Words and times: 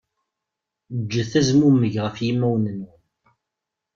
Ǧǧet 1.01 1.31
azmummeg 1.39 1.93
ɣef 2.05 2.15
yimawen-nwen. 2.25 3.01